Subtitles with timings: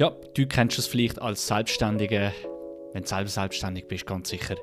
[0.00, 2.32] Ja, du kennst es vielleicht als Selbstständige,
[2.94, 4.56] wenn du selber selbstständig bist, ganz sicher.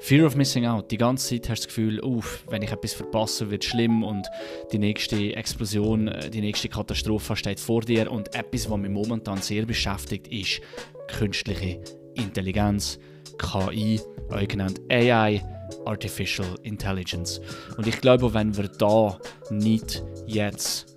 [0.00, 0.90] Fear of Missing Out.
[0.90, 4.04] Die ganze Zeit hast du das Gefühl, uff, wenn ich etwas verpasse, wird es schlimm
[4.04, 4.26] und
[4.70, 8.12] die nächste Explosion, äh, die nächste Katastrophe steht vor dir.
[8.12, 10.60] Und etwas, was mich momentan sehr beschäftigt, ist
[11.08, 11.80] künstliche
[12.12, 12.98] Intelligenz,
[13.38, 13.98] KI,
[14.28, 15.42] auch genannt AI,
[15.86, 17.40] Artificial Intelligence.
[17.78, 20.91] Und ich glaube, wenn wir da nicht jetzt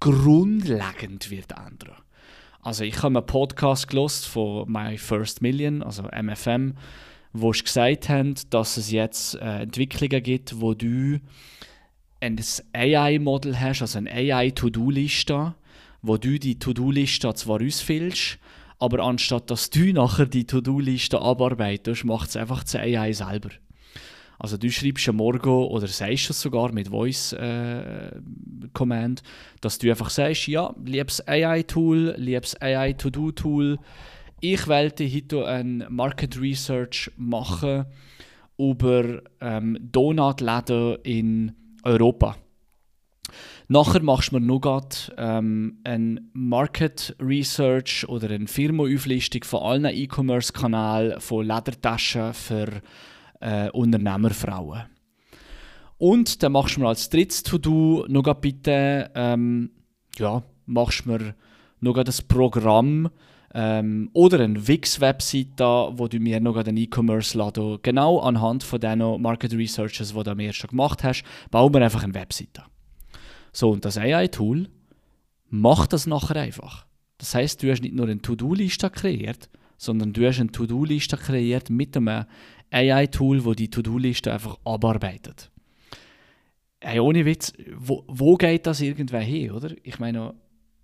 [0.00, 1.94] grundlegend wird ändern.
[2.62, 6.74] Also ich habe einen Podcast gelost von My First Million, also MFM,
[7.32, 11.20] wo sie gesagt haben, dass es jetzt äh, Entwicklungen gibt, wo du
[12.20, 12.38] ein
[12.72, 15.54] AI-Model hast, also eine AI-To-Do-Liste,
[16.02, 18.38] wo du die To-Do-Liste zwar ausfüllst,
[18.78, 23.50] aber anstatt dass du nachher die To-Do-Liste abarbeitest, macht es einfach das AI selber.
[24.38, 28.10] Also du schreibst am Morgen oder sagst es sogar mit Voice äh,
[28.72, 29.22] Command,
[29.60, 33.78] dass du einfach sagst, ja, liebes AI-Tool, liebes AI-To-Do-Tool,
[34.40, 37.84] ich wollte heute ein Market Research machen
[38.58, 41.52] über ähm, Donutläden in
[41.82, 42.36] Europa.
[43.68, 44.82] Nachher machst du mir noch
[45.16, 52.82] ähm, ein Market Research oder eine Firmenauflistung von allen E-Commerce-Kanälen von Ledertaschen für
[53.40, 54.84] äh, Unternehmerfrauen.
[55.98, 59.70] Und dann machst du mir als drittes To-Do noch bitte, ähm,
[60.16, 61.34] ja, machst mir
[61.80, 63.10] noch das Programm
[63.52, 69.52] ähm, oder eine Wix-Webseite, wo du mir noch einen E-Commerce-Laden genau anhand von den Market
[69.54, 72.62] Researches, die du mir schon gemacht hast, bauen wir einfach eine Webseite.
[73.52, 74.68] So, und das AI-Tool
[75.48, 76.86] macht das nachher einfach.
[77.18, 81.70] Das heißt, du hast nicht nur eine To-Do-Liste kreiert, sondern du hast eine To-Do-Liste kreiert
[81.70, 82.24] mit einem
[82.70, 85.50] AI-Tool, wo die To-Do-Liste einfach abarbeitet.
[86.80, 89.72] Hey, ohne Witz, wo, wo geht das irgendwann hin, oder?
[89.82, 90.34] Ich meine,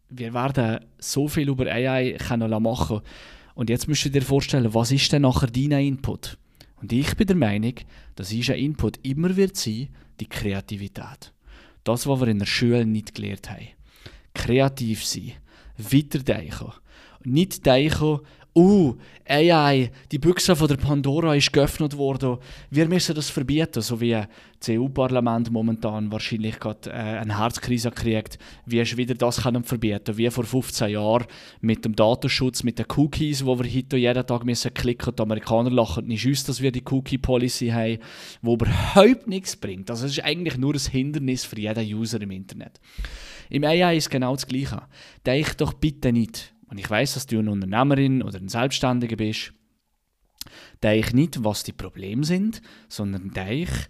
[0.09, 3.01] wir werden so viel über AI können machen
[3.55, 6.39] und jetzt musst du dir vorstellen, was ist denn nachher dein Input?
[6.81, 7.75] Und ich bin der Meinung,
[8.15, 9.89] dass unser Input immer wird sein,
[10.21, 11.33] die Kreativität.
[11.85, 13.69] Das, was wir in der Schule nicht gelernt haben.
[14.35, 15.33] Kreativ sein,
[15.79, 16.73] weiterdenken.
[17.25, 18.21] Nicht denken,
[18.57, 18.97] uh,
[19.29, 22.39] AI, die Büchse von der Pandora ist geöffnet worden,
[22.71, 28.39] wir müssen das verbieten, so wie das EU-Parlament momentan wahrscheinlich gerade äh, eine Herzkrise kriegt,
[28.65, 31.27] wie es wieder das können verbieten, wie vor 15 Jahren
[31.61, 35.71] mit dem Datenschutz, mit den Cookies, wo wir heute jeden Tag müssen klicken, die Amerikaner
[35.71, 37.99] lachen nicht uns, dass wir die Cookie-Policy haben,
[38.41, 39.91] wo überhaupt nichts bringt.
[39.91, 42.81] Also es ist eigentlich nur ein Hindernis für jeden User im Internet.
[43.51, 44.83] Im AI ist genau das Gleiche.
[45.25, 49.53] Denk doch bitte nicht, und ich weiß, dass du eine Unternehmerin oder ein Selbstständiger bist,
[50.83, 53.87] denke nicht, was die Probleme sind, sondern denke,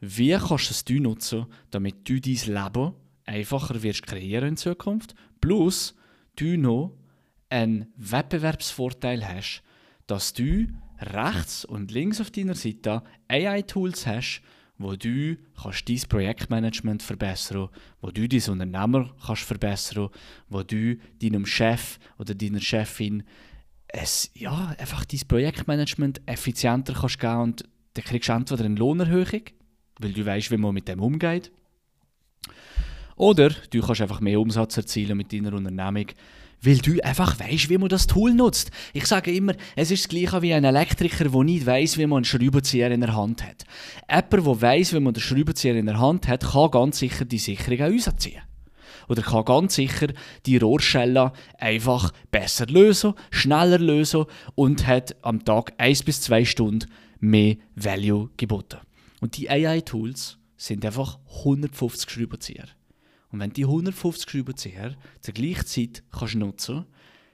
[0.00, 2.94] wie kannst du es nutzen, damit du dein Leben
[3.24, 5.94] einfacher wirst kreieren in Zukunft, plus
[6.36, 6.96] du noch
[7.48, 9.62] einen Wettbewerbsvorteil hast,
[10.06, 10.68] dass du
[11.00, 14.42] rechts und links auf deiner Seite AI-Tools hast,
[14.78, 17.68] wo du kannst dein Projektmanagement verbessern,
[18.00, 20.10] wo du dein Unternehmer kannst verbessern,
[20.48, 23.22] wo du deinem Chef oder deiner Chefin
[23.88, 27.64] es, ja, einfach dein Projektmanagement effizienter kannst geben und
[27.94, 29.42] dann kriegst du entweder eine Lohnerhöhung,
[30.00, 31.50] weil du weißt, wie man mit dem umgeht,
[33.16, 36.08] oder du kannst einfach mehr Umsatz erzielen mit deiner Unternehmung,
[36.62, 38.70] weil du einfach weißt, wie man das Tool nutzt.
[38.92, 42.18] Ich sage immer, es ist das gleiche wie ein Elektriker, der nicht weiß, wie man
[42.18, 43.64] einen Schraubenzieher in der Hand hat.
[44.10, 47.38] Jemand, der weiß, wie man den Schraubenzieher in der Hand hat, kann ganz sicher die
[47.38, 48.42] Sicherung auch rausziehen.
[49.08, 50.08] oder kann ganz sicher
[50.46, 54.24] die Rohrschelle einfach besser lösen, schneller lösen
[54.54, 58.78] und hat am Tag 1 bis 2 Stunden mehr Value geboten.
[59.20, 62.66] Und die AI-Tools sind einfach 150 Schraubenzieher.
[63.36, 66.86] Und wenn die 150 Schraubenzieher zur gleichen Zeit kannst nutzen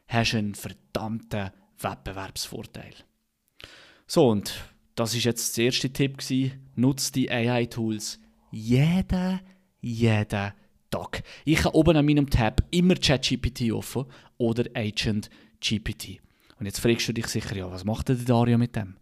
[0.09, 2.93] hast du einen verdammten Wettbewerbsvorteil.
[4.09, 4.53] So, und
[4.97, 6.19] das ist jetzt der erste Tipp.
[6.75, 8.19] Nutze die AI-Tools
[8.51, 9.39] jeden,
[9.81, 10.53] jeden
[10.91, 11.23] Tag.
[11.45, 14.07] Ich habe oben an meinem Tab immer ChatGPT offen
[14.39, 16.21] oder Agent GPT.
[16.59, 18.97] Und jetzt fragst du dich sicher, ja, was macht der Dario mit dem?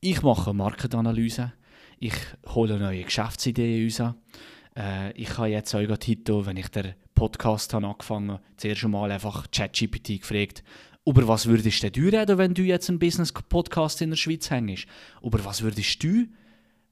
[0.00, 1.52] Ich mache Markenanalyse,
[2.00, 2.16] ich
[2.48, 4.14] hole neue Geschäftsideen raus.
[4.76, 9.10] Äh, ich habe jetzt auch heute, wenn ich den Podcast habe angefangen habe, zuerst einmal
[9.10, 10.64] einfach ChatGPT gefragt,
[11.06, 14.86] über was würdest du reden, wenn du jetzt einen Business-Podcast in der Schweiz hängst?
[15.22, 16.26] Über was würdest du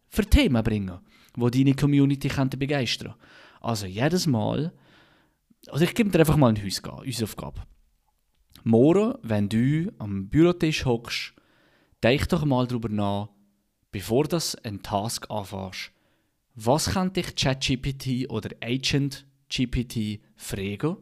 [0.08, 0.99] für Themen bringen,
[1.37, 3.14] die deine Community könnte begeistern
[3.61, 4.73] Also jedes Mal,
[5.69, 7.62] also ich gebe dir einfach mal eine Hausaufgabe.
[8.64, 11.32] Morgen, wenn du am Bürotisch hockst,
[12.02, 13.31] denk doch mal darüber nach,
[13.90, 15.90] bevor du einen Task anfängst,
[16.54, 20.96] was kann dich ChatGPT oder Agent GPT fragen,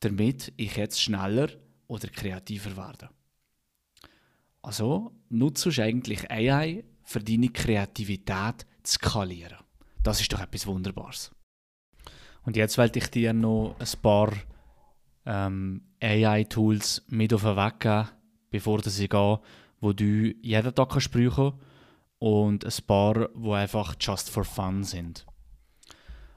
[0.00, 1.48] damit ich jetzt schneller
[1.86, 3.10] oder kreativer werde.
[4.62, 9.58] Also nutzt du eigentlich AI für deine Kreativität zu skalieren.
[10.02, 11.32] Das ist doch etwas Wunderbares.
[12.44, 14.32] Und jetzt wollte ich dir noch ein paar
[15.26, 18.08] ähm, AI-Tools mit auf den Weg geben,
[18.50, 19.38] bevor sie gehen,
[19.80, 21.54] wo du jeden Tag kannst brauchen
[22.22, 25.26] und ein paar, wo einfach just for fun sind.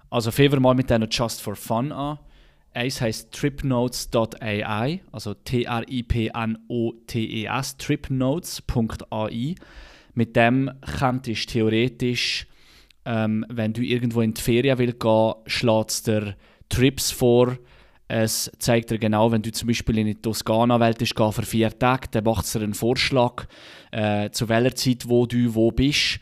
[0.09, 2.17] Also fangen wir mal mit denen just for fun an.
[2.73, 5.77] Eins heißt tripnotes.ai, also T-R-I-P-N-O-T-E-S,
[7.77, 9.55] tripnotes.ai.
[10.15, 12.47] Mit dem könntest du theoretisch,
[13.05, 15.33] ähm, wenn du irgendwo in die Ferien willst gehen,
[15.89, 16.35] es dir
[16.67, 17.59] Trips vor,
[18.07, 22.07] es zeigt dir genau, wenn du zum Beispiel in die Toskana gehen für vier Tage,
[22.11, 23.45] dann macht es dir einen Vorschlag,
[23.91, 26.19] äh, zu welcher Zeit wo du wo bist.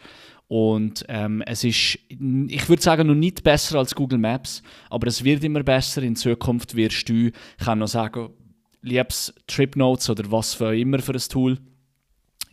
[0.47, 5.24] Und ähm, es ist, ich würde sagen, noch nicht besser als Google Maps, aber es
[5.24, 6.03] wird immer besser.
[6.03, 8.30] In Zukunft wirst du, ich kann noch sagen,
[8.81, 11.57] liebes Trip Notes oder was für immer für ein Tool.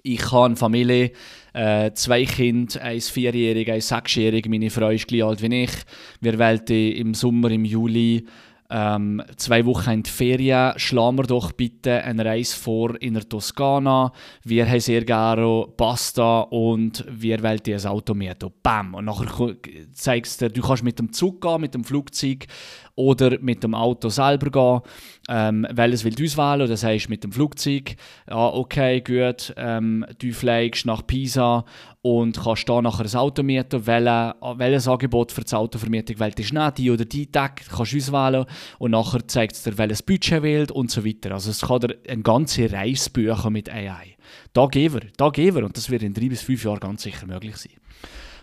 [0.03, 1.13] Ich habe eine Familie,
[1.53, 4.49] äh, zwei Kinder, ein Vierjähriger, ein Sechsjähriger.
[4.49, 5.73] Meine Frau ist gleich alt wie ich.
[6.21, 8.27] Wir wollten im Sommer, im Juli,
[8.71, 13.29] ähm, zwei Wochen in die Ferien, schlagen wir doch bitte eine Reise vor in der
[13.29, 14.13] Toskana.
[14.45, 18.51] Wir haben sehr gerne Pasta und wir wollen ein Auto mieten.
[18.63, 18.95] Bam!
[18.95, 19.57] Und nachher
[19.93, 22.47] zeigst du, du kannst mit dem Zug gehen, mit dem Flugzeug
[22.95, 24.81] oder mit dem Auto selber gehen.
[25.29, 26.63] Ähm, welches willst du auswählen?
[26.63, 27.97] Oder sagst mit dem Flugzeug,
[28.29, 31.65] ja, okay, gut, ähm, du fliegst nach Pisa
[32.03, 33.87] und kannst da nachher ein Auto mieten.
[33.87, 36.79] Welche, welches Angebot für die Autovermietung wählst du nicht?
[36.79, 38.47] Die oder die Tag kannst du auswählen
[38.79, 41.33] und nachher zeigt es dir, welches Budget wählt und so weiter.
[41.33, 44.17] Also es kann dir eine ganze Reise buchen mit AI.
[44.53, 47.03] Da gehen wir, da gehen wir und das wird in drei bis fünf Jahren ganz
[47.03, 47.73] sicher möglich sein.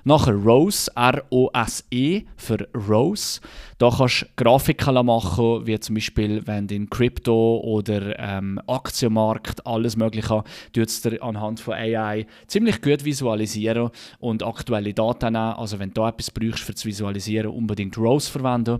[0.03, 3.41] Nachher Rose, R-O-S-E für Rose.
[3.77, 9.65] Da kannst du Grafiken machen, wie zum Beispiel, wenn du in Krypto oder ähm, Aktienmarkt
[9.65, 10.43] alles Mögliche
[10.87, 13.89] es dir anhand von AI ziemlich gut visualisieren
[14.19, 15.53] und aktuelle Daten nehmen.
[15.53, 18.79] Also wenn du etwas brauchst für das Visualisieren, unbedingt Rose verwenden.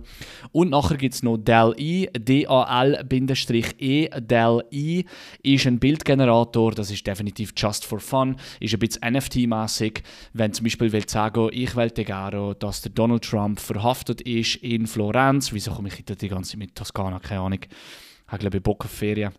[0.52, 4.08] Und nachher gibt es noch DAL-E, D-A-L-E.
[4.20, 5.04] DAL-E
[5.42, 10.02] ist ein Bildgenerator, das ist definitiv just for fun, ist ein bisschen NFT-mäßig.
[10.32, 14.86] Wenn zum Beispiel willst sagen, ich wollte gerne, dass der Donald Trump verhaftet ist in
[14.86, 15.52] Florenz.
[15.52, 17.18] Wieso komme ich die ganze Zeit mit Toskana?
[17.18, 17.60] Keine Ahnung.
[17.62, 17.68] Ich
[18.28, 19.32] habe, glaube ich, Bock auf Ferien.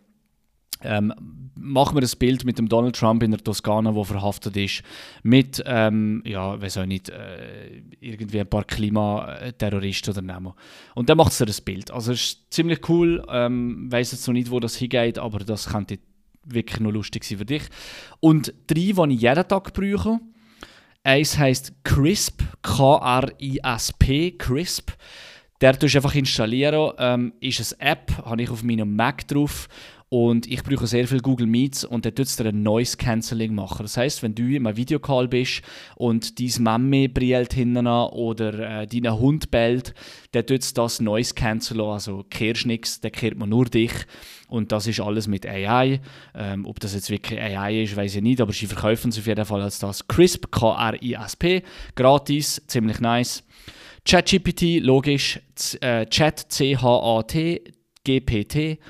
[0.82, 1.12] Ähm,
[1.56, 4.82] machen wir ein Bild mit dem Donald Trump in der Toskana, wo verhaftet ist,
[5.22, 10.54] mit, ähm, ja, weiß auch nicht, äh, irgendwie ein paar Klimaterroristen oder Nemo.
[10.94, 11.90] Und dann macht es ein Bild.
[11.90, 15.68] Also es ist ziemlich cool, ähm, weiß jetzt noch nicht, wo das hingeht, aber das
[15.68, 15.98] könnte
[16.46, 17.64] wirklich noch lustig sein für dich.
[18.20, 20.18] Und drei, die ich jeden Tag brauche,
[21.02, 24.90] Eins heißt Crisp, K-R-I-S-P, Crisp.
[25.60, 26.92] Der tust du einfach installieren.
[26.98, 29.68] Ähm, ist eine App, habe ich auf meinem Mac drauf
[30.10, 33.84] und ich brauche sehr viel Google Meets und der tut dir ein Noise Cancelling machen.
[33.84, 35.62] Das heißt, wenn du in einem Videocall bist
[35.94, 39.94] und dein Mami brillt hinten oder äh, dein Hund bellt,
[40.32, 43.92] dann tut das Noise Canceln, also kehrst nichts, dann kehrt man nur dich.
[44.48, 46.00] Und das ist alles mit AI.
[46.34, 49.28] Ähm, ob das jetzt wirklich AI ist, weiß ich nicht, aber sie verkaufen es auf
[49.28, 50.08] jeden Fall als das.
[50.08, 51.62] CRISP, K-R-I-S-P,
[51.94, 53.44] gratis, ziemlich nice.
[54.04, 55.38] ChatGPT, logisch,
[55.80, 57.62] äh, Chat, C-H-A-T,
[58.04, 58.80] GPT.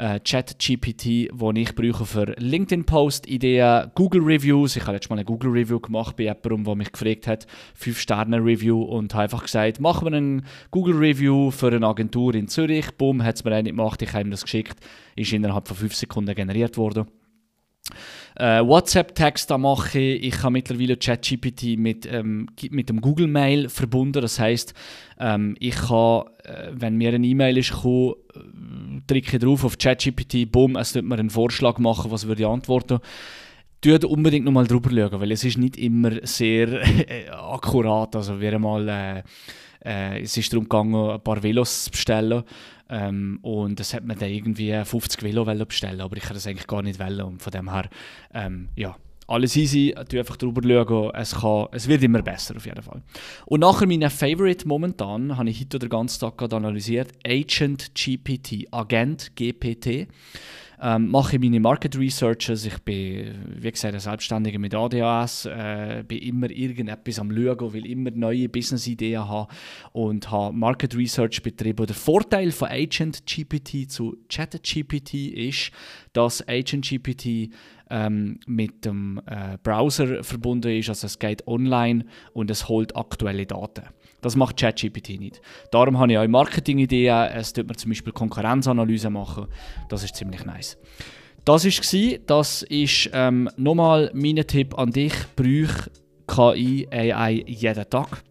[0.00, 4.76] Äh, ChatGPT, wo ich brauche für LinkedIn-Post-Ideen, Google-Reviews.
[4.76, 7.46] Ich habe letztes Mal eine Google-Review gemacht bei jemandem, der mich gefragt hat,
[7.78, 12.90] 5-Sterne-Review und habe einfach gesagt, machen wir einen Google-Review für eine Agentur in Zürich.
[12.96, 14.78] Bumm, hat es mir eine gemacht, ich habe ihm das geschickt,
[15.16, 17.06] ist innerhalb von 5 Sekunden generiert worden.
[18.36, 20.42] Äh, WhatsApp-Text mache ich.
[20.42, 24.22] Habe mittlerweile ChatGPT mit, ähm, mit dem Google Mail verbunden.
[24.22, 24.74] Das heißt,
[25.18, 30.50] ähm, ich kann, äh, wenn mir eine E-Mail ist gekommen, äh, drücke drauf auf ChatGPT,
[30.50, 33.00] bumm, es wird mir einen Vorschlag machen, was würde ich antworten.
[33.80, 36.68] Tut unbedingt nochmal drüber schauen, weil es ist nicht immer sehr
[37.08, 38.14] äh, akkurat.
[38.14, 39.22] Also wir mal, äh,
[39.84, 42.42] äh, es ist darum gegangen, ein paar Velos zu bestellen.
[42.88, 46.66] Ähm, und das hat man dann irgendwie 50 Velo bestellen, aber ich kann das eigentlich
[46.66, 47.22] gar nicht wollen.
[47.22, 47.88] Und von dem her,
[48.34, 48.96] ähm, ja,
[49.28, 53.00] alles easy, du einfach drüber schauen, es, kann, es wird immer besser auf jeden Fall.
[53.46, 59.36] Und nachher mein Favorite momentan, habe ich heute den ganzen Tag analysiert, Agent GPT, Agent
[59.36, 60.08] GPT
[60.82, 62.64] ähm, mache ich meine Market Researches.
[62.64, 67.86] Ich bin, wie gesagt, ein Selbstständiger mit ADHS, äh, bin immer irgendetwas am Schauen, will
[67.86, 69.52] immer neue Business-Ideen haben
[69.92, 71.86] und habe Market Research betrieben.
[71.86, 75.70] Der Vorteil von Agent GPT zu Chat GPT ist,
[76.12, 77.50] dass Agent GPT
[77.90, 83.46] ähm, mit dem äh, Browser verbunden ist, also es geht online und es holt aktuelle
[83.46, 83.82] Daten.
[84.20, 85.40] Das macht ChatGPT nicht.
[85.70, 87.30] Darum habe ich auch Marketing-Ideen.
[87.34, 89.46] Es tut mir zum Beispiel Konkurrenzanalyse machen.
[89.88, 90.76] Das ist ziemlich nice.
[91.44, 95.14] Das war Das ist ähm, nochmal mein Tipp an dich.
[95.36, 95.72] Brüch
[96.26, 98.22] KI, AI jeden Tag.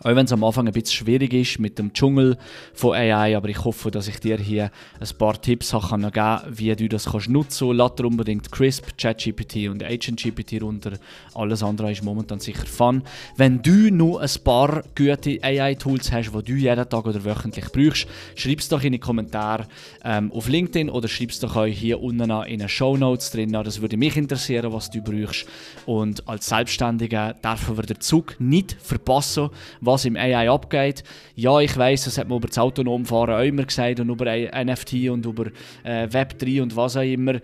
[0.00, 2.38] Auch wenn es am Anfang ein bisschen schwierig ist mit dem Dschungel
[2.72, 6.42] von AI, aber ich hoffe, dass ich dir hier ein paar Tipps kann geben kann,
[6.50, 7.78] wie du das kannst nutzen kannst.
[7.78, 10.92] Lade unbedingt CRISP, ChatGPT und AgentGPT runter.
[11.34, 13.02] Alles andere ist momentan sicher fun.
[13.36, 18.06] Wenn du nur ein paar gute AI-Tools hast, die du jeden Tag oder wöchentlich brauchst,
[18.36, 19.66] schreib es doch in die Kommentare
[20.04, 23.52] ähm, auf LinkedIn oder schreib es doch auch hier unten in den Show Notes drin.
[23.52, 25.46] Das würde mich interessieren, was du brauchst.
[25.86, 29.50] Und als Selbstständiger dürfen wir den Zug nicht verpassen,
[29.88, 31.02] was im AI abgeht.
[31.34, 35.08] Ja, ich weiß, das hat man über das Autonomfahren auch immer gesagt und über NFT
[35.10, 35.46] und über
[35.82, 37.40] äh, Web3 und was auch immer.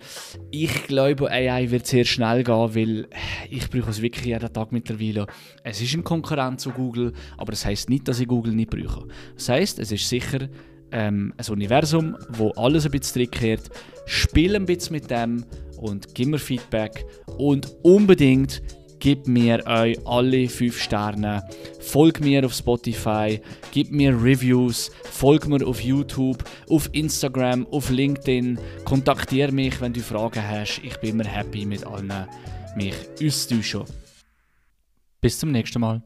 [0.51, 3.07] Ich glaube, AI wird sehr schnell gehen, weil
[3.49, 5.25] ich brauche es wirklich jeden Tag mittlerweile.
[5.63, 9.07] Es ist ein Konkurrent zu Google, aber das heißt nicht, dass ich Google nicht brauche.
[9.35, 10.47] Das heißt, es ist sicher
[10.91, 13.69] ähm, ein Universum, wo alles ein bisschen kehrt.
[14.05, 15.43] Spiel ein bisschen mit dem
[15.77, 17.05] und gib mir Feedback
[17.37, 18.61] und unbedingt
[19.05, 21.47] Gib mir euch alle 5 Sterne.
[21.79, 23.39] Folg mir auf Spotify.
[23.71, 24.89] Gib mir Reviews.
[25.03, 28.57] Folg mir auf YouTube, auf Instagram, auf LinkedIn.
[28.83, 30.81] Kontaktiere mich, wenn du Fragen hast.
[30.83, 32.11] Ich bin immer happy mit allen
[32.75, 33.83] mich auszutauschen.
[35.21, 36.01] Bis zum nächsten Mal.